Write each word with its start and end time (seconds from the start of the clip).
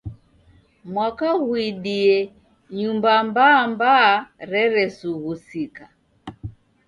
Mwaka 0.93 1.27
ghuidie, 1.41 2.17
Nyumba 2.77 3.11
mbaa 3.29 3.59
mbaa 3.71 4.11
reresughusika 4.51 5.83